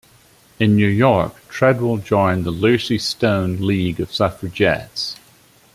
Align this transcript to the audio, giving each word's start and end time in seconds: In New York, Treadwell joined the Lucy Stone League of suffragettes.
In 0.59 0.75
New 0.75 0.87
York, 0.87 1.35
Treadwell 1.47 1.97
joined 1.97 2.43
the 2.43 2.49
Lucy 2.49 2.97
Stone 2.97 3.57
League 3.59 3.99
of 3.99 4.11
suffragettes. 4.11 5.15